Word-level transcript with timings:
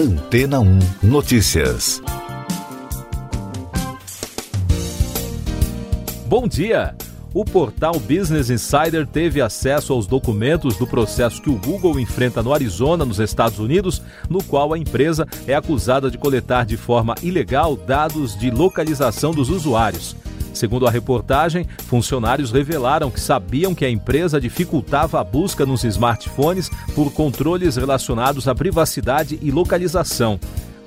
Antena 0.00 0.60
1 0.60 0.78
Notícias. 1.02 2.02
Bom 6.26 6.48
dia! 6.48 6.94
O 7.34 7.44
portal 7.44 7.92
Business 8.00 8.48
Insider 8.48 9.06
teve 9.06 9.42
acesso 9.42 9.92
aos 9.92 10.06
documentos 10.06 10.78
do 10.78 10.86
processo 10.86 11.42
que 11.42 11.50
o 11.50 11.56
Google 11.58 12.00
enfrenta 12.00 12.42
no 12.42 12.54
Arizona, 12.54 13.04
nos 13.04 13.20
Estados 13.20 13.58
Unidos, 13.58 14.02
no 14.26 14.42
qual 14.42 14.72
a 14.72 14.78
empresa 14.78 15.28
é 15.46 15.54
acusada 15.54 16.10
de 16.10 16.16
coletar 16.16 16.64
de 16.64 16.78
forma 16.78 17.14
ilegal 17.22 17.76
dados 17.76 18.34
de 18.38 18.50
localização 18.50 19.32
dos 19.32 19.50
usuários. 19.50 20.16
Segundo 20.52 20.86
a 20.86 20.90
reportagem, 20.90 21.66
funcionários 21.86 22.50
revelaram 22.50 23.10
que 23.10 23.20
sabiam 23.20 23.74
que 23.74 23.84
a 23.84 23.90
empresa 23.90 24.40
dificultava 24.40 25.20
a 25.20 25.24
busca 25.24 25.64
nos 25.64 25.84
smartphones 25.84 26.70
por 26.94 27.12
controles 27.12 27.76
relacionados 27.76 28.48
à 28.48 28.54
privacidade 28.54 29.38
e 29.40 29.50
localização. 29.50 30.38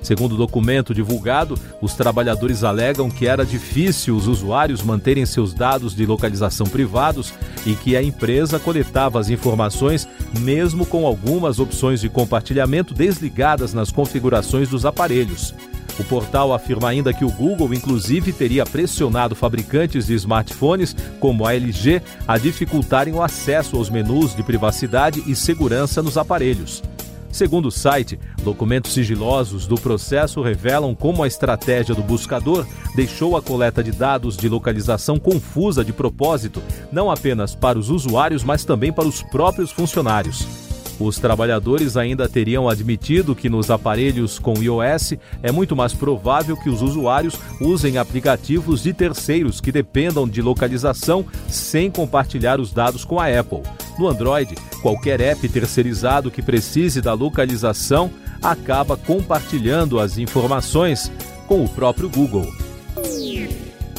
Segundo 0.04 0.32
o 0.32 0.36
documento 0.36 0.92
divulgado, 0.94 1.58
os 1.80 1.94
trabalhadores 1.94 2.62
alegam 2.62 3.10
que 3.10 3.26
era 3.26 3.42
difícil 3.44 4.14
os 4.14 4.28
usuários 4.28 4.82
manterem 4.82 5.24
seus 5.24 5.54
dados 5.54 5.96
de 5.96 6.04
localização 6.04 6.66
privados 6.66 7.32
e 7.64 7.74
que 7.74 7.96
a 7.96 8.02
empresa 8.02 8.60
coletava 8.60 9.18
as 9.18 9.30
informações 9.30 10.06
mesmo 10.38 10.84
com 10.84 11.06
algumas 11.06 11.58
opções 11.58 12.02
de 12.02 12.10
compartilhamento 12.10 12.92
desligadas 12.92 13.72
nas 13.72 13.90
configurações 13.90 14.68
dos 14.68 14.84
aparelhos. 14.84 15.54
O 15.98 16.04
portal 16.04 16.52
afirma 16.52 16.88
ainda 16.88 17.12
que 17.12 17.24
o 17.24 17.30
Google, 17.30 17.72
inclusive, 17.72 18.32
teria 18.32 18.66
pressionado 18.66 19.34
fabricantes 19.34 20.06
de 20.06 20.14
smartphones, 20.14 20.94
como 21.20 21.46
a 21.46 21.54
LG, 21.54 22.02
a 22.26 22.36
dificultarem 22.36 23.14
o 23.14 23.22
acesso 23.22 23.76
aos 23.76 23.88
menus 23.88 24.34
de 24.34 24.42
privacidade 24.42 25.22
e 25.26 25.36
segurança 25.36 26.02
nos 26.02 26.18
aparelhos. 26.18 26.82
Segundo 27.30 27.66
o 27.66 27.70
site, 27.70 28.16
documentos 28.44 28.92
sigilosos 28.92 29.66
do 29.66 29.74
processo 29.74 30.40
revelam 30.40 30.94
como 30.94 31.20
a 31.20 31.26
estratégia 31.26 31.92
do 31.92 32.00
buscador 32.00 32.64
deixou 32.94 33.36
a 33.36 33.42
coleta 33.42 33.82
de 33.82 33.90
dados 33.90 34.36
de 34.36 34.48
localização 34.48 35.18
confusa 35.18 35.84
de 35.84 35.92
propósito, 35.92 36.62
não 36.92 37.10
apenas 37.10 37.52
para 37.52 37.76
os 37.76 37.90
usuários, 37.90 38.44
mas 38.44 38.64
também 38.64 38.92
para 38.92 39.08
os 39.08 39.20
próprios 39.20 39.72
funcionários. 39.72 40.63
Os 40.98 41.18
trabalhadores 41.18 41.96
ainda 41.96 42.28
teriam 42.28 42.68
admitido 42.68 43.34
que 43.34 43.48
nos 43.48 43.70
aparelhos 43.70 44.38
com 44.38 44.62
iOS 44.62 45.14
é 45.42 45.50
muito 45.50 45.74
mais 45.74 45.92
provável 45.92 46.56
que 46.56 46.70
os 46.70 46.82
usuários 46.82 47.34
usem 47.60 47.98
aplicativos 47.98 48.82
de 48.82 48.92
terceiros 48.92 49.60
que 49.60 49.72
dependam 49.72 50.28
de 50.28 50.40
localização 50.40 51.24
sem 51.48 51.90
compartilhar 51.90 52.60
os 52.60 52.72
dados 52.72 53.04
com 53.04 53.18
a 53.18 53.26
Apple. 53.26 53.62
No 53.98 54.08
Android, 54.08 54.54
qualquer 54.82 55.20
app 55.20 55.48
terceirizado 55.48 56.30
que 56.30 56.42
precise 56.42 57.00
da 57.00 57.12
localização 57.12 58.10
acaba 58.42 58.96
compartilhando 58.96 59.98
as 59.98 60.18
informações 60.18 61.10
com 61.46 61.64
o 61.64 61.68
próprio 61.68 62.08
Google. 62.08 62.46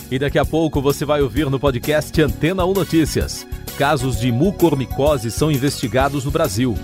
E 0.10 0.20
daqui 0.20 0.38
a 0.38 0.46
pouco 0.46 0.82
você 0.82 1.04
vai 1.04 1.22
ouvir 1.22 1.50
no 1.50 1.60
podcast 1.60 2.22
Antena 2.22 2.66
1 2.66 2.74
Notícias. 2.74 3.46
Casos 3.78 4.18
de 4.18 4.32
mucormicose 4.32 5.30
são 5.30 5.52
investigados 5.52 6.24
no 6.24 6.32
Brasil. 6.32 6.78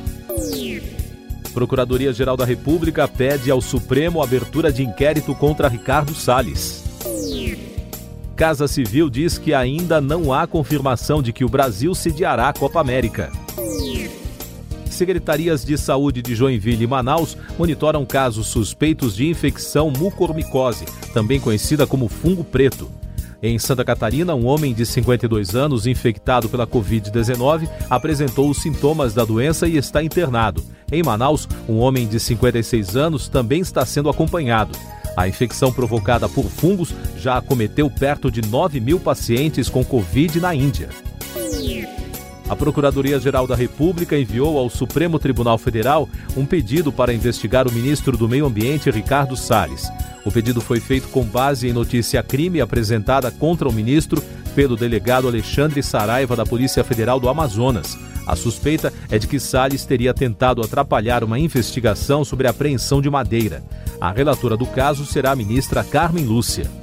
Procuradoria-Geral 1.53 2.35
da 2.35 2.43
República 2.43 3.07
pede 3.07 3.49
ao 3.49 3.61
Supremo 3.61 4.21
abertura 4.21 4.73
de 4.73 4.83
inquérito 4.83 5.33
contra 5.33 5.69
Ricardo 5.69 6.13
Salles. 6.13 6.83
Casa 8.35 8.67
Civil 8.67 9.09
diz 9.09 9.37
que 9.37 9.53
ainda 9.53 10.01
não 10.01 10.33
há 10.33 10.45
confirmação 10.45 11.21
de 11.21 11.31
que 11.31 11.45
o 11.45 11.49
Brasil 11.49 11.95
sediará 11.95 12.49
a 12.49 12.53
Copa 12.53 12.81
América. 12.81 13.31
Secretarias 14.89 15.63
de 15.63 15.77
Saúde 15.77 16.21
de 16.21 16.35
Joinville 16.35 16.83
e 16.83 16.87
Manaus 16.87 17.37
monitoram 17.57 18.05
casos 18.05 18.47
suspeitos 18.47 19.15
de 19.15 19.27
infecção 19.27 19.89
mucormicose, 19.89 20.85
também 21.13 21.39
conhecida 21.39 21.87
como 21.87 22.09
fungo 22.09 22.43
preto. 22.43 22.91
Em 23.43 23.57
Santa 23.57 23.83
Catarina, 23.83 24.35
um 24.35 24.45
homem 24.45 24.71
de 24.71 24.85
52 24.85 25.55
anos 25.55 25.87
infectado 25.87 26.47
pela 26.47 26.67
Covid-19 26.67 27.67
apresentou 27.89 28.49
os 28.49 28.61
sintomas 28.61 29.15
da 29.15 29.25
doença 29.25 29.67
e 29.67 29.77
está 29.77 30.03
internado. 30.03 30.63
Em 30.91 31.01
Manaus, 31.01 31.47
um 31.67 31.77
homem 31.77 32.07
de 32.07 32.19
56 32.19 32.95
anos 32.95 33.27
também 33.27 33.61
está 33.61 33.83
sendo 33.83 34.09
acompanhado. 34.09 34.77
A 35.17 35.27
infecção 35.27 35.73
provocada 35.73 36.29
por 36.29 36.45
fungos 36.45 36.93
já 37.17 37.37
acometeu 37.37 37.89
perto 37.89 38.29
de 38.29 38.41
9 38.41 38.79
mil 38.79 38.99
pacientes 38.99 39.67
com 39.67 39.83
Covid 39.83 40.39
na 40.39 40.53
Índia. 40.53 40.89
A 42.51 42.55
Procuradoria-Geral 42.55 43.47
da 43.47 43.55
República 43.55 44.17
enviou 44.17 44.57
ao 44.57 44.69
Supremo 44.69 45.17
Tribunal 45.17 45.57
Federal 45.57 46.09
um 46.35 46.45
pedido 46.45 46.91
para 46.91 47.13
investigar 47.13 47.65
o 47.65 47.71
ministro 47.71 48.17
do 48.17 48.27
Meio 48.27 48.45
Ambiente, 48.45 48.91
Ricardo 48.91 49.37
Salles. 49.37 49.89
O 50.25 50.31
pedido 50.33 50.59
foi 50.59 50.81
feito 50.81 51.07
com 51.07 51.23
base 51.23 51.69
em 51.69 51.71
notícia 51.71 52.21
crime 52.21 52.59
apresentada 52.59 53.31
contra 53.31 53.69
o 53.69 53.71
ministro 53.71 54.21
pelo 54.53 54.75
delegado 54.75 55.29
Alexandre 55.29 55.81
Saraiva 55.81 56.35
da 56.35 56.45
Polícia 56.45 56.83
Federal 56.83 57.21
do 57.21 57.29
Amazonas. 57.29 57.97
A 58.27 58.35
suspeita 58.35 58.91
é 59.09 59.17
de 59.17 59.27
que 59.27 59.39
Salles 59.39 59.85
teria 59.85 60.13
tentado 60.13 60.61
atrapalhar 60.61 61.23
uma 61.23 61.39
investigação 61.39 62.25
sobre 62.25 62.47
a 62.47 62.49
apreensão 62.49 63.01
de 63.01 63.09
madeira. 63.09 63.63
A 64.01 64.11
relatora 64.11 64.57
do 64.57 64.65
caso 64.65 65.05
será 65.05 65.31
a 65.31 65.37
ministra 65.37 65.85
Carmen 65.85 66.25
Lúcia. 66.25 66.80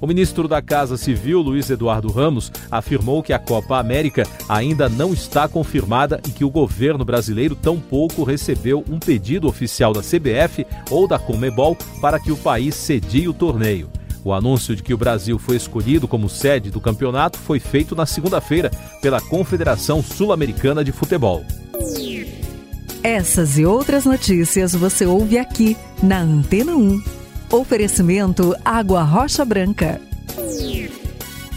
O 0.00 0.06
ministro 0.06 0.46
da 0.46 0.60
Casa 0.60 0.96
Civil, 0.96 1.40
Luiz 1.40 1.70
Eduardo 1.70 2.08
Ramos, 2.08 2.52
afirmou 2.70 3.22
que 3.22 3.32
a 3.32 3.38
Copa 3.38 3.78
América 3.78 4.24
ainda 4.48 4.88
não 4.88 5.12
está 5.12 5.48
confirmada 5.48 6.20
e 6.28 6.30
que 6.30 6.44
o 6.44 6.50
governo 6.50 7.04
brasileiro 7.04 7.54
tampouco 7.54 8.22
recebeu 8.22 8.84
um 8.90 8.98
pedido 8.98 9.48
oficial 9.48 9.92
da 9.92 10.02
CBF 10.02 10.66
ou 10.90 11.08
da 11.08 11.18
Comebol 11.18 11.76
para 12.00 12.20
que 12.20 12.30
o 12.30 12.36
país 12.36 12.74
cedie 12.74 13.28
o 13.28 13.32
torneio. 13.32 13.88
O 14.22 14.32
anúncio 14.32 14.74
de 14.74 14.82
que 14.82 14.92
o 14.92 14.98
Brasil 14.98 15.38
foi 15.38 15.56
escolhido 15.56 16.08
como 16.08 16.28
sede 16.28 16.70
do 16.70 16.80
campeonato 16.80 17.38
foi 17.38 17.60
feito 17.60 17.94
na 17.94 18.04
segunda-feira 18.04 18.70
pela 19.00 19.20
Confederação 19.20 20.02
Sul-Americana 20.02 20.84
de 20.84 20.90
Futebol. 20.92 21.44
Essas 23.04 23.56
e 23.56 23.64
outras 23.64 24.04
notícias 24.04 24.74
você 24.74 25.06
ouve 25.06 25.38
aqui 25.38 25.76
na 26.02 26.20
Antena 26.20 26.74
1. 26.74 27.15
Oferecimento 27.50 28.56
Água 28.64 29.02
Rocha 29.02 29.44
Branca. 29.44 30.00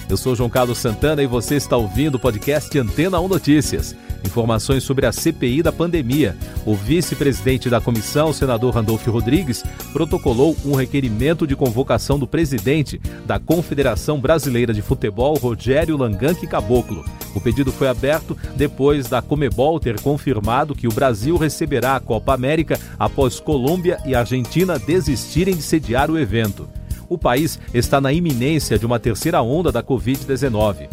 Eu 0.07 0.17
sou 0.17 0.35
João 0.35 0.49
Carlos 0.49 0.77
Santana 0.77 1.23
e 1.23 1.27
você 1.27 1.55
está 1.55 1.75
ouvindo 1.75 2.15
o 2.15 2.19
podcast 2.19 2.77
Antena 2.77 3.19
1 3.19 3.27
Notícias. 3.27 3.95
Informações 4.25 4.83
sobre 4.83 5.05
a 5.05 5.11
CPI 5.11 5.63
da 5.63 5.71
pandemia. 5.71 6.35
O 6.65 6.75
vice-presidente 6.75 7.69
da 7.69 7.79
comissão, 7.79 8.33
senador 8.33 8.75
Randolfo 8.75 9.09
Rodrigues, 9.11 9.63
protocolou 9.93 10.55
um 10.65 10.75
requerimento 10.75 11.47
de 11.47 11.55
convocação 11.55 12.19
do 12.19 12.27
presidente 12.27 12.99
da 13.25 13.39
Confederação 13.39 14.19
Brasileira 14.19 14.73
de 14.73 14.81
Futebol, 14.81 15.35
Rogério 15.35 15.97
Langanque 15.97 16.47
Caboclo. 16.47 17.03
O 17.33 17.39
pedido 17.39 17.71
foi 17.71 17.87
aberto 17.87 18.37
depois 18.55 19.07
da 19.07 19.21
Comebol 19.21 19.79
ter 19.79 19.99
confirmado 20.01 20.75
que 20.75 20.87
o 20.87 20.93
Brasil 20.93 21.37
receberá 21.37 21.95
a 21.95 21.99
Copa 21.99 22.33
América 22.33 22.79
após 22.97 23.39
Colômbia 23.39 23.99
e 24.05 24.15
Argentina 24.15 24.79
desistirem 24.79 25.55
de 25.55 25.61
sediar 25.61 26.09
o 26.09 26.17
evento. 26.17 26.67
O 27.07 27.17
país 27.17 27.59
está 27.73 27.99
na 27.99 28.13
iminência 28.13 28.77
de 28.77 28.85
uma 28.85 28.99
terceira 28.99 29.41
onda 29.41 29.71
da 29.71 29.81
Covid-19. 29.81 30.87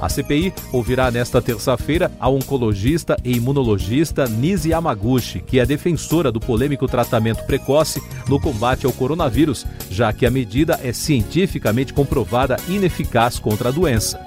A 0.00 0.08
CPI 0.08 0.52
ouvirá 0.72 1.08
nesta 1.10 1.40
terça-feira 1.40 2.10
a 2.20 2.28
oncologista 2.28 3.16
e 3.24 3.36
imunologista 3.36 4.26
Nise 4.26 4.70
Yamaguchi, 4.70 5.40
que 5.40 5.58
é 5.58 5.64
defensora 5.64 6.30
do 6.30 6.38
polêmico 6.38 6.86
tratamento 6.86 7.44
precoce 7.44 8.02
no 8.28 8.38
combate 8.38 8.84
ao 8.84 8.92
coronavírus, 8.92 9.64
já 9.90 10.12
que 10.12 10.26
a 10.26 10.30
medida 10.30 10.78
é 10.82 10.92
cientificamente 10.92 11.94
comprovada 11.94 12.58
ineficaz 12.68 13.38
contra 13.38 13.70
a 13.70 13.72
doença. 13.72 14.20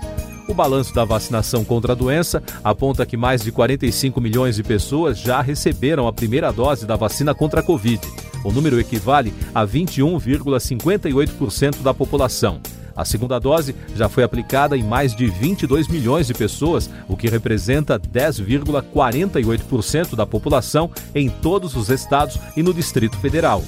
O 0.49 0.55
balanço 0.55 0.95
da 0.95 1.05
vacinação 1.05 1.65
contra 1.65 1.93
a 1.93 1.97
doença 1.97 2.43
aponta 2.63 3.07
que 3.07 3.17
mais 3.17 3.43
de 3.43 3.51
45 3.51 4.21
milhões 4.21 4.57
de 4.57 4.63
pessoas 4.63 5.19
já 5.19 5.41
receberam 5.41 6.07
a 6.07 6.13
primeira 6.13 6.53
dose 6.53 6.87
da 6.87 6.97
vacina 6.97 7.35
contra 7.35 7.61
a 7.61 7.63
Covid. 7.63 8.01
O 8.45 8.53
número 8.53 8.79
equivale 8.79 9.33
a 9.55 9.67
21,58% 9.67 11.83
da 11.83 11.95
população. 11.95 12.61
A 12.97 13.05
segunda 13.05 13.39
dose 13.39 13.75
já 13.95 14.09
foi 14.09 14.25
aplicada 14.25 14.77
em 14.77 14.83
mais 14.83 15.15
de 15.15 15.27
22 15.27 15.89
milhões 15.89 16.27
de 16.27 16.35
pessoas, 16.35 16.91
o 17.09 17.17
que 17.17 17.29
representa 17.29 17.99
10,48% 17.99 20.15
da 20.15 20.25
população 20.25 20.89
em 21.15 21.29
todos 21.29 21.75
os 21.75 21.91
estados 21.91 22.39
e 22.57 22.63
no 22.63 22.73
Distrito 22.73 23.17
Federal. 23.19 23.63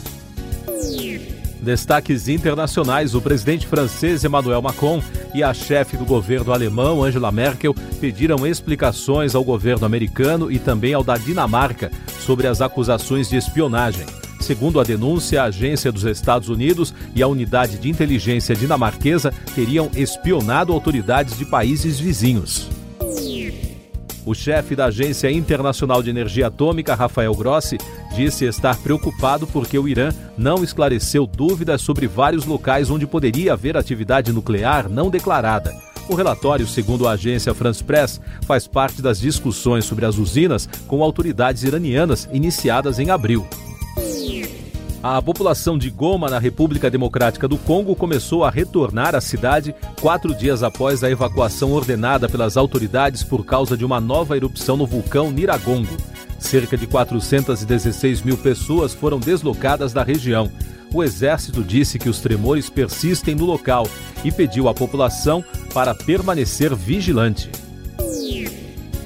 Destaques 1.61 2.29
internacionais: 2.29 3.15
o 3.15 3.21
presidente 3.21 3.67
francês 3.67 4.23
Emmanuel 4.23 4.63
Macron 4.63 5.03
e 5.35 5.43
a 5.43 5.53
chefe 5.53 5.97
do 5.97 6.05
governo 6.05 6.53
alemão 6.53 7.03
Angela 7.03 7.33
Merkel 7.33 7.75
pediram 8.01 8.47
explicações 8.47 9.35
ao 9.35 9.43
governo 9.43 9.85
americano 9.85 10.53
e 10.53 10.59
também 10.59 10.95
ao 10.95 11.03
da 11.03 11.17
Dinamarca 11.17 11.91
sobre 12.21 12.47
as 12.47 12.61
acusações 12.61 13.29
de 13.29 13.37
espionagem. 13.37 14.07
Segundo 14.47 14.79
a 14.79 14.85
denúncia, 14.85 15.43
a 15.43 15.47
agência 15.47 15.91
dos 15.91 16.05
Estados 16.05 16.49
Unidos 16.49 16.95
e 17.17 17.21
a 17.21 17.27
unidade 17.27 17.79
de 17.79 17.91
inteligência 17.91 18.55
dinamarquesa 18.55 19.35
teriam 19.57 19.91
espionado 19.97 20.73
autoridades 20.73 21.37
de 21.37 21.45
países 21.45 21.99
vizinhos. 21.99 22.69
O 24.25 24.35
chefe 24.35 24.77
da 24.77 24.85
Agência 24.85 25.29
Internacional 25.33 26.01
de 26.01 26.11
Energia 26.11 26.47
Atômica, 26.47 26.95
Rafael 26.95 27.35
Grossi, 27.35 27.77
disse 28.15 28.45
estar 28.45 28.77
preocupado 28.77 29.49
porque 29.49 29.77
o 29.77 29.89
Irã 29.89 30.11
não 30.39 30.63
esclareceu 30.63 31.27
dúvidas 31.27 31.83
sobre 31.83 32.07
vários 32.07 32.47
locais 32.47 32.89
onde 32.89 33.05
poderia 33.05 33.53
haver 33.53 33.77
atividade 33.77 34.33
nuclear 34.33 34.89
não 34.89 35.11
declarada. 35.11 35.75
O 36.09 36.15
relatório, 36.15 36.69
segundo 36.69 37.09
a 37.09 37.13
agência 37.13 37.53
France 37.53 37.83
Press, 37.83 38.21
faz 38.43 38.69
parte 38.69 39.03
das 39.03 39.19
discussões 39.19 39.85
sobre 39.85 40.07
as 40.07 40.19
usinas 40.19 40.69
com 40.87 41.03
autoridades 41.03 41.65
iranianas 41.65 42.29
iniciadas 42.33 43.01
em 43.01 43.11
abril. 43.11 43.45
A 45.03 45.21
população 45.23 45.79
de 45.79 45.91
Goma, 45.91 46.29
na 46.29 46.39
República 46.39 46.91
Democrática 46.91 47.47
do 47.47 47.59
Congo, 47.59 47.95
começou 47.95 48.45
a 48.45 48.51
retornar 48.51 49.15
à 49.15 49.21
cidade 49.21 49.75
quatro 50.01 50.35
dias 50.35 50.63
após 50.63 51.05
a 51.05 51.11
evacuação 51.11 51.73
ordenada 51.73 52.29
pelas 52.29 52.57
autoridades 52.57 53.23
por 53.23 53.45
causa 53.45 53.77
de 53.77 53.85
uma 53.85 54.01
nova 54.01 54.37
erupção 54.37 54.77
no 54.77 54.87
vulcão 54.87 55.31
Niragongo. 55.31 55.97
Cerca 56.39 56.77
de 56.77 56.87
416 56.87 58.23
mil 58.23 58.37
pessoas 58.37 58.95
foram 58.95 59.19
deslocadas 59.19 59.93
da 59.93 60.03
região. 60.03 60.51
O 60.93 61.03
exército 61.03 61.63
disse 61.63 61.99
que 61.99 62.09
os 62.09 62.21
tremores 62.21 62.71
persistem 62.71 63.35
no 63.35 63.45
local 63.45 63.89
e 64.25 64.33
pediu 64.33 64.69
à 64.69 64.75
população 64.75 65.45
para 65.73 65.95
permanecer 65.95 66.75
vigilante. 66.75 67.51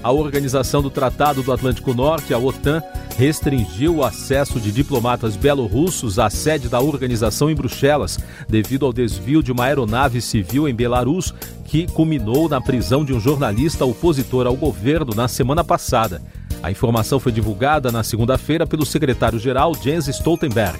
A 0.02 0.10
Organização 0.10 0.80
do 0.80 0.88
Tratado 0.88 1.42
do 1.42 1.52
Atlântico 1.52 1.92
Norte, 1.92 2.32
a 2.32 2.38
OTAN, 2.38 2.82
restringiu 3.18 3.96
o 3.96 4.04
acesso 4.04 4.58
de 4.58 4.72
diplomatas 4.72 5.36
belorussos 5.36 6.18
à 6.18 6.30
sede 6.30 6.68
da 6.70 6.80
organização 6.80 7.50
em 7.50 7.54
Bruxelas, 7.54 8.18
devido 8.48 8.86
ao 8.86 8.94
desvio 8.94 9.42
de 9.42 9.52
uma 9.52 9.64
aeronave 9.64 10.22
civil 10.22 10.66
em 10.66 10.74
Belarus, 10.74 11.34
que 11.66 11.86
culminou 11.86 12.48
na 12.48 12.60
prisão 12.62 13.04
de 13.04 13.12
um 13.12 13.20
jornalista 13.20 13.84
opositor 13.84 14.46
ao 14.46 14.56
governo 14.56 15.14
na 15.14 15.28
semana 15.28 15.62
passada. 15.62 16.22
A 16.62 16.70
informação 16.70 17.20
foi 17.20 17.30
divulgada 17.30 17.92
na 17.92 18.02
segunda-feira 18.02 18.66
pelo 18.66 18.86
secretário-geral 18.86 19.74
Jens 19.74 20.08
Stoltenberg. 20.08 20.78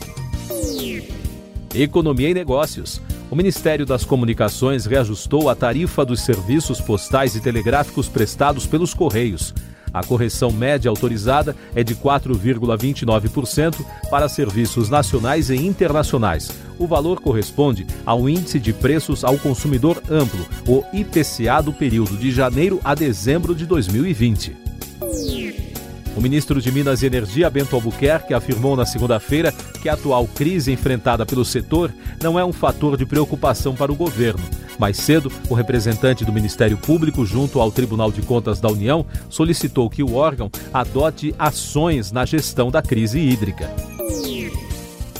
Economia 1.74 2.30
e 2.30 2.34
Negócios. 2.34 3.00
O 3.30 3.36
Ministério 3.36 3.86
das 3.86 4.04
Comunicações 4.04 4.86
reajustou 4.86 5.48
a 5.48 5.54
tarifa 5.54 6.04
dos 6.04 6.20
serviços 6.22 6.80
postais 6.80 7.36
e 7.36 7.40
telegráficos 7.40 8.08
prestados 8.08 8.66
pelos 8.66 8.92
Correios. 8.92 9.54
A 9.94 10.02
correção 10.02 10.50
média 10.50 10.88
autorizada 10.88 11.54
é 11.72 11.84
de 11.84 11.94
4,29% 11.94 13.86
para 14.10 14.28
serviços 14.28 14.90
nacionais 14.90 15.48
e 15.48 15.54
internacionais. 15.54 16.50
O 16.76 16.88
valor 16.88 17.20
corresponde 17.20 17.86
ao 18.04 18.28
Índice 18.28 18.58
de 18.58 18.72
Preços 18.72 19.22
ao 19.22 19.38
Consumidor 19.38 20.02
Amplo, 20.10 20.44
o 20.66 20.82
IPCA, 20.92 21.62
do 21.62 21.72
período 21.72 22.16
de 22.16 22.32
janeiro 22.32 22.80
a 22.82 22.96
dezembro 22.96 23.54
de 23.54 23.64
2020. 23.64 24.69
O 26.20 26.22
ministro 26.22 26.60
de 26.60 26.70
Minas 26.70 27.02
e 27.02 27.06
Energia, 27.06 27.48
Bento 27.48 27.74
Albuquerque, 27.74 28.34
afirmou 28.34 28.76
na 28.76 28.84
segunda-feira 28.84 29.54
que 29.80 29.88
a 29.88 29.94
atual 29.94 30.26
crise 30.26 30.70
enfrentada 30.70 31.24
pelo 31.24 31.46
setor 31.46 31.90
não 32.22 32.38
é 32.38 32.44
um 32.44 32.52
fator 32.52 32.94
de 32.94 33.06
preocupação 33.06 33.74
para 33.74 33.90
o 33.90 33.96
governo. 33.96 34.44
Mais 34.78 34.98
cedo, 34.98 35.32
o 35.48 35.54
representante 35.54 36.22
do 36.22 36.30
Ministério 36.30 36.76
Público, 36.76 37.24
junto 37.24 37.58
ao 37.58 37.72
Tribunal 37.72 38.12
de 38.12 38.20
Contas 38.20 38.60
da 38.60 38.68
União, 38.68 39.06
solicitou 39.30 39.88
que 39.88 40.02
o 40.02 40.12
órgão 40.12 40.50
adote 40.74 41.34
ações 41.38 42.12
na 42.12 42.26
gestão 42.26 42.70
da 42.70 42.82
crise 42.82 43.18
hídrica. 43.18 43.70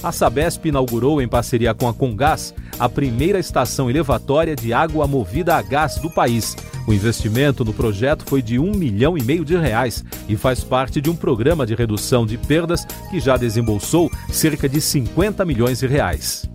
A 0.03 0.13
Sabesp 0.13 0.67
inaugurou, 0.67 1.23
em 1.23 1.29
parceria 1.29 1.73
com 1.73 1.89
a 1.89 1.95
Congás, 1.95 2.55
a 2.79 2.91
primeira 2.91 3.39
estação 3.39 3.89
elevatória 3.89 4.55
de 4.55 4.75
água 4.75 5.07
movida 5.07 5.57
a 5.57 5.63
gás 5.63 5.97
do 5.97 6.11
país. 6.11 6.55
O 6.87 6.93
investimento 6.93 7.65
no 7.65 7.73
projeto 7.73 8.25
foi 8.27 8.43
de 8.43 8.59
um 8.59 8.73
milhão 8.73 9.17
e 9.17 9.23
meio 9.23 9.45
de 9.45 9.57
reais 9.57 10.05
e 10.29 10.37
faz 10.37 10.65
parte 10.65 11.01
de 11.01 11.11
um 11.11 11.17
programa 11.17 11.67
de 11.67 11.75
redução 11.75 12.27
de 12.27 12.37
perdas 12.39 12.85
que 13.11 13.21
já 13.21 13.37
desembolsou 13.37 14.11
cerca 14.31 14.69
de 14.69 14.81
50 14.81 15.45
milhões 15.45 15.81
de 15.81 15.87
reais. 15.87 16.49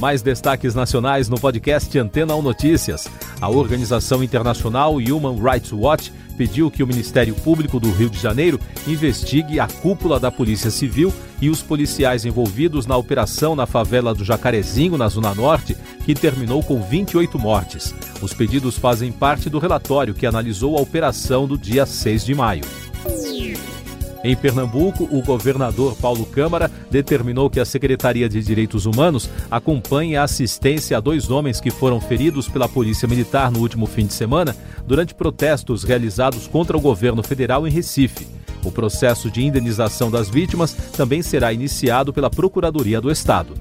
Mais 0.00 0.22
destaques 0.22 0.74
nacionais 0.74 1.28
no 1.28 1.38
podcast 1.38 1.96
Antena 1.98 2.34
1 2.34 2.40
Notícias. 2.40 3.06
A 3.38 3.50
organização 3.50 4.24
internacional 4.24 4.94
Human 4.94 5.36
Rights 5.38 5.72
Watch 5.74 6.10
pediu 6.38 6.70
que 6.70 6.82
o 6.82 6.86
Ministério 6.86 7.34
Público 7.34 7.78
do 7.78 7.92
Rio 7.92 8.08
de 8.08 8.18
Janeiro 8.18 8.58
investigue 8.86 9.60
a 9.60 9.68
cúpula 9.68 10.18
da 10.18 10.30
Polícia 10.30 10.70
Civil 10.70 11.12
e 11.38 11.50
os 11.50 11.60
policiais 11.60 12.24
envolvidos 12.24 12.86
na 12.86 12.96
operação 12.96 13.54
na 13.54 13.66
favela 13.66 14.14
do 14.14 14.24
Jacarezinho, 14.24 14.96
na 14.96 15.06
Zona 15.06 15.34
Norte, 15.34 15.76
que 16.06 16.14
terminou 16.14 16.62
com 16.62 16.80
28 16.80 17.38
mortes. 17.38 17.94
Os 18.22 18.32
pedidos 18.32 18.78
fazem 18.78 19.12
parte 19.12 19.50
do 19.50 19.58
relatório 19.58 20.14
que 20.14 20.24
analisou 20.24 20.78
a 20.78 20.80
operação 20.80 21.46
do 21.46 21.58
dia 21.58 21.84
6 21.84 22.24
de 22.24 22.34
maio. 22.34 22.64
Em 24.22 24.36
Pernambuco, 24.36 25.08
o 25.10 25.22
governador 25.22 25.96
Paulo 25.96 26.26
Câmara 26.26 26.70
determinou 26.90 27.48
que 27.48 27.58
a 27.58 27.64
Secretaria 27.64 28.28
de 28.28 28.42
Direitos 28.42 28.84
Humanos 28.84 29.30
acompanhe 29.50 30.14
a 30.14 30.24
assistência 30.24 30.96
a 30.98 31.00
dois 31.00 31.30
homens 31.30 31.58
que 31.58 31.70
foram 31.70 32.00
feridos 32.00 32.46
pela 32.46 32.68
Polícia 32.68 33.08
Militar 33.08 33.50
no 33.50 33.60
último 33.60 33.86
fim 33.86 34.04
de 34.04 34.12
semana 34.12 34.54
durante 34.86 35.14
protestos 35.14 35.84
realizados 35.84 36.46
contra 36.46 36.76
o 36.76 36.80
governo 36.80 37.22
federal 37.22 37.66
em 37.66 37.70
Recife. 37.70 38.26
O 38.62 38.70
processo 38.70 39.30
de 39.30 39.42
indenização 39.42 40.10
das 40.10 40.28
vítimas 40.28 40.72
também 40.94 41.22
será 41.22 41.50
iniciado 41.50 42.12
pela 42.12 42.28
Procuradoria 42.28 43.00
do 43.00 43.10
Estado. 43.10 43.54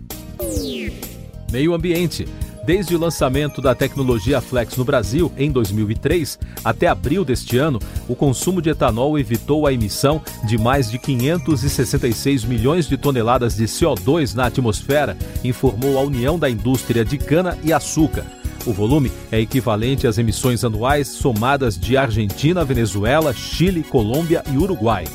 Meio 1.50 1.74
Ambiente. 1.74 2.28
Desde 2.70 2.96
o 2.96 3.00
lançamento 3.00 3.64
da 3.64 3.74
tecnologia 3.74 4.40
Flex 4.40 4.78
no 4.78 4.86
Brasil, 4.86 5.32
em 5.36 5.52
2003, 5.52 6.38
até 6.64 6.86
abril 6.86 7.26
deste 7.26 7.58
ano, 7.58 7.80
o 8.08 8.16
consumo 8.16 8.62
de 8.62 8.70
etanol 8.70 9.18
evitou 9.18 9.66
a 9.66 9.74
emissão 9.74 10.22
de 10.44 10.56
mais 10.56 10.92
de 10.92 11.00
566 11.00 12.46
milhões 12.46 12.88
de 12.88 12.96
toneladas 12.96 13.56
de 13.56 13.66
CO2 13.66 14.36
na 14.36 14.46
atmosfera, 14.46 15.18
informou 15.44 15.98
a 15.98 16.04
União 16.04 16.38
da 16.38 16.48
Indústria 16.48 17.04
de 17.04 17.18
Cana 17.18 17.58
e 17.64 17.74
Açúcar. 17.74 18.24
O 18.68 18.72
volume 18.72 19.12
é 19.32 19.40
equivalente 19.40 20.06
às 20.06 20.20
emissões 20.20 20.64
anuais 20.64 21.08
somadas 21.08 21.76
de 21.76 21.98
Argentina, 21.98 22.64
Venezuela, 22.64 23.34
Chile, 23.34 23.82
Colômbia 23.82 24.44
e 24.54 24.58
Uruguai. 24.60 25.06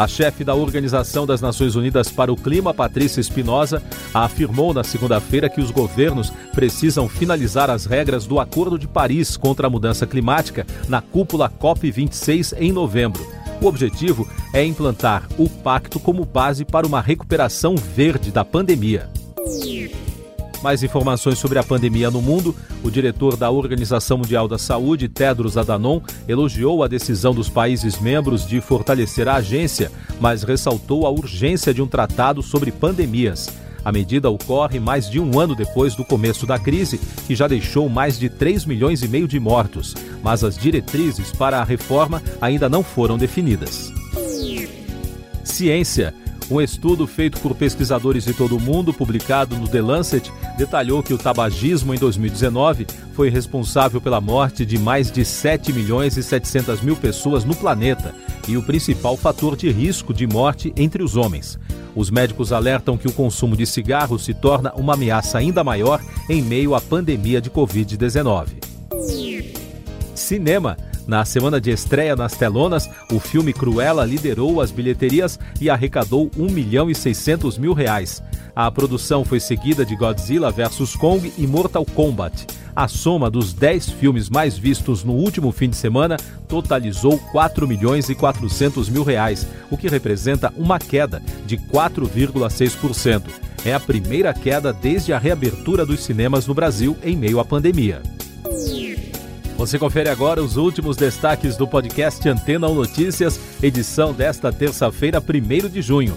A 0.00 0.08
chefe 0.08 0.42
da 0.42 0.54
Organização 0.54 1.26
das 1.26 1.42
Nações 1.42 1.76
Unidas 1.76 2.10
para 2.10 2.32
o 2.32 2.36
Clima, 2.36 2.72
Patrícia 2.72 3.20
Espinosa, 3.20 3.82
afirmou 4.14 4.72
na 4.72 4.82
segunda-feira 4.82 5.46
que 5.46 5.60
os 5.60 5.70
governos 5.70 6.32
precisam 6.54 7.06
finalizar 7.06 7.68
as 7.68 7.84
regras 7.84 8.26
do 8.26 8.40
Acordo 8.40 8.78
de 8.78 8.88
Paris 8.88 9.36
contra 9.36 9.66
a 9.66 9.70
mudança 9.70 10.06
climática 10.06 10.66
na 10.88 11.02
cúpula 11.02 11.52
COP26 11.60 12.54
em 12.58 12.72
novembro. 12.72 13.30
O 13.60 13.66
objetivo 13.66 14.26
é 14.54 14.64
implantar 14.64 15.28
o 15.36 15.50
pacto 15.50 16.00
como 16.00 16.24
base 16.24 16.64
para 16.64 16.86
uma 16.86 17.02
recuperação 17.02 17.76
verde 17.76 18.30
da 18.30 18.42
pandemia. 18.42 19.06
Mais 20.62 20.82
informações 20.82 21.38
sobre 21.38 21.58
a 21.58 21.62
pandemia 21.62 22.10
no 22.10 22.20
mundo. 22.20 22.54
O 22.82 22.90
diretor 22.90 23.36
da 23.36 23.50
Organização 23.50 24.18
Mundial 24.18 24.46
da 24.46 24.58
Saúde, 24.58 25.08
Tedros 25.08 25.56
Adhanom, 25.56 26.00
elogiou 26.28 26.82
a 26.82 26.88
decisão 26.88 27.34
dos 27.34 27.48
países 27.48 27.98
membros 27.98 28.46
de 28.46 28.60
fortalecer 28.60 29.28
a 29.28 29.36
agência, 29.36 29.90
mas 30.20 30.42
ressaltou 30.42 31.06
a 31.06 31.10
urgência 31.10 31.72
de 31.72 31.80
um 31.80 31.86
tratado 31.86 32.42
sobre 32.42 32.70
pandemias. 32.70 33.48
A 33.84 33.90
medida 33.90 34.28
ocorre 34.28 34.78
mais 34.78 35.08
de 35.08 35.18
um 35.18 35.38
ano 35.38 35.54
depois 35.54 35.94
do 35.94 36.04
começo 36.04 36.46
da 36.46 36.58
crise, 36.58 37.00
que 37.26 37.34
já 37.34 37.48
deixou 37.48 37.88
mais 37.88 38.18
de 38.18 38.28
3 38.28 38.66
milhões 38.66 39.02
e 39.02 39.08
meio 39.08 39.26
de 39.26 39.40
mortos, 39.40 39.94
mas 40.22 40.44
as 40.44 40.56
diretrizes 40.58 41.32
para 41.32 41.60
a 41.60 41.64
reforma 41.64 42.22
ainda 42.40 42.68
não 42.68 42.82
foram 42.82 43.16
definidas. 43.16 43.90
Ciência. 45.42 46.14
Um 46.50 46.60
estudo 46.60 47.06
feito 47.06 47.38
por 47.38 47.54
pesquisadores 47.54 48.24
de 48.24 48.34
todo 48.34 48.56
o 48.56 48.60
mundo, 48.60 48.92
publicado 48.92 49.56
no 49.56 49.68
The 49.68 49.80
Lancet, 49.80 50.32
detalhou 50.58 51.00
que 51.00 51.14
o 51.14 51.18
tabagismo 51.18 51.94
em 51.94 51.98
2019 51.98 52.88
foi 53.14 53.30
responsável 53.30 54.00
pela 54.00 54.20
morte 54.20 54.66
de 54.66 54.76
mais 54.76 55.12
de 55.12 55.24
7 55.24 55.72
milhões 55.72 56.16
e 56.16 56.24
700 56.24 56.80
mil 56.80 56.96
pessoas 56.96 57.44
no 57.44 57.54
planeta 57.54 58.12
e 58.48 58.56
o 58.56 58.62
principal 58.64 59.16
fator 59.16 59.54
de 59.54 59.70
risco 59.70 60.12
de 60.12 60.26
morte 60.26 60.72
entre 60.76 61.04
os 61.04 61.16
homens. 61.16 61.56
Os 61.94 62.10
médicos 62.10 62.52
alertam 62.52 62.98
que 62.98 63.06
o 63.06 63.12
consumo 63.12 63.56
de 63.56 63.64
cigarros 63.64 64.24
se 64.24 64.34
torna 64.34 64.72
uma 64.74 64.94
ameaça 64.94 65.38
ainda 65.38 65.62
maior 65.62 66.00
em 66.28 66.42
meio 66.42 66.74
à 66.74 66.80
pandemia 66.80 67.40
de 67.40 67.48
Covid-19. 67.48 68.48
Cinema. 70.16 70.76
Na 71.10 71.24
semana 71.24 71.60
de 71.60 71.72
estreia 71.72 72.14
nas 72.14 72.36
telonas, 72.36 72.88
o 73.12 73.18
filme 73.18 73.52
Cruella 73.52 74.04
liderou 74.04 74.60
as 74.60 74.70
bilheterias 74.70 75.40
e 75.60 75.68
arrecadou 75.68 76.30
1 76.38 76.52
milhão 76.52 76.88
e 76.88 76.94
600 76.94 77.58
mil 77.58 77.72
reais. 77.72 78.22
A 78.54 78.70
produção 78.70 79.24
foi 79.24 79.40
seguida 79.40 79.84
de 79.84 79.96
Godzilla 79.96 80.52
vs 80.52 80.94
Kong 80.94 81.32
e 81.36 81.48
Mortal 81.48 81.84
Kombat. 81.84 82.46
A 82.76 82.86
soma 82.86 83.28
dos 83.28 83.52
10 83.52 83.90
filmes 83.90 84.30
mais 84.30 84.56
vistos 84.56 85.02
no 85.02 85.14
último 85.14 85.50
fim 85.50 85.68
de 85.68 85.74
semana 85.74 86.16
totalizou 86.46 87.18
4 87.32 87.66
milhões 87.66 88.08
e 88.08 88.14
400 88.14 88.88
mil 88.88 89.02
reais, 89.02 89.48
o 89.68 89.76
que 89.76 89.88
representa 89.88 90.54
uma 90.56 90.78
queda 90.78 91.20
de 91.44 91.56
4,6%. 91.56 93.24
É 93.64 93.74
a 93.74 93.80
primeira 93.80 94.32
queda 94.32 94.72
desde 94.72 95.12
a 95.12 95.18
reabertura 95.18 95.84
dos 95.84 96.04
cinemas 96.04 96.46
no 96.46 96.54
Brasil 96.54 96.96
em 97.02 97.16
meio 97.16 97.40
à 97.40 97.44
pandemia. 97.44 98.00
Você 99.60 99.78
confere 99.78 100.08
agora 100.08 100.42
os 100.42 100.56
últimos 100.56 100.96
destaques 100.96 101.54
do 101.54 101.68
podcast 101.68 102.26
Antena 102.26 102.66
1 102.66 102.74
Notícias, 102.74 103.38
edição 103.62 104.10
desta 104.10 104.50
terça-feira, 104.50 105.20
1 105.20 105.68
de 105.68 105.82
junho. 105.82 106.16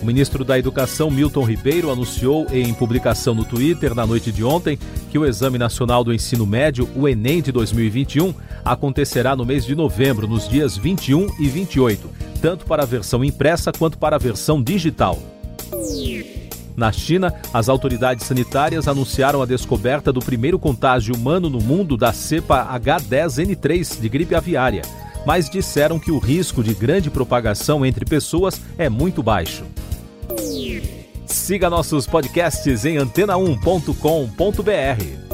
O 0.00 0.06
ministro 0.06 0.44
da 0.44 0.56
Educação, 0.56 1.10
Milton 1.10 1.42
Ribeiro, 1.42 1.90
anunciou 1.90 2.46
em 2.52 2.72
publicação 2.72 3.34
no 3.34 3.44
Twitter 3.44 3.96
na 3.96 4.06
noite 4.06 4.30
de 4.30 4.44
ontem 4.44 4.78
que 5.10 5.18
o 5.18 5.26
Exame 5.26 5.58
Nacional 5.58 6.04
do 6.04 6.14
Ensino 6.14 6.46
Médio, 6.46 6.88
o 6.94 7.08
Enem 7.08 7.42
de 7.42 7.50
2021, 7.50 8.32
acontecerá 8.64 9.34
no 9.34 9.44
mês 9.44 9.64
de 9.64 9.74
novembro, 9.74 10.28
nos 10.28 10.48
dias 10.48 10.76
21 10.76 11.34
e 11.40 11.48
28, 11.48 12.08
tanto 12.40 12.64
para 12.64 12.84
a 12.84 12.86
versão 12.86 13.24
impressa 13.24 13.72
quanto 13.72 13.98
para 13.98 14.14
a 14.14 14.20
versão 14.20 14.62
digital. 14.62 15.18
Na 16.76 16.90
China, 16.90 17.32
as 17.52 17.68
autoridades 17.68 18.26
sanitárias 18.26 18.88
anunciaram 18.88 19.40
a 19.40 19.46
descoberta 19.46 20.12
do 20.12 20.20
primeiro 20.20 20.58
contágio 20.58 21.14
humano 21.14 21.48
no 21.48 21.60
mundo 21.60 21.96
da 21.96 22.12
cepa 22.12 22.68
H10N3 22.78 24.00
de 24.00 24.08
gripe 24.08 24.34
aviária, 24.34 24.82
mas 25.24 25.48
disseram 25.48 25.98
que 25.98 26.10
o 26.10 26.18
risco 26.18 26.62
de 26.62 26.74
grande 26.74 27.10
propagação 27.10 27.86
entre 27.86 28.04
pessoas 28.04 28.60
é 28.76 28.88
muito 28.88 29.22
baixo. 29.22 29.64
Siga 31.26 31.70
nossos 31.70 32.06
podcasts 32.06 32.84
em 32.84 32.96
antena1.com.br. 32.96 35.24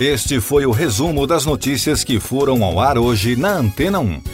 Este 0.00 0.40
foi 0.40 0.66
o 0.66 0.72
resumo 0.72 1.26
das 1.26 1.46
notícias 1.46 2.02
que 2.02 2.18
foram 2.18 2.64
ao 2.64 2.80
ar 2.80 2.98
hoje 2.98 3.36
na 3.36 3.52
Antena 3.52 4.00
1. 4.00 4.33